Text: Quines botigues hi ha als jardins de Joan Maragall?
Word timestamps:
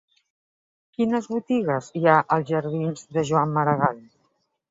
Quines 0.95 1.27
botigues 1.33 1.91
hi 1.99 2.01
ha 2.11 2.15
als 2.37 2.49
jardins 2.53 3.05
de 3.19 3.25
Joan 3.31 3.55
Maragall? 3.59 4.01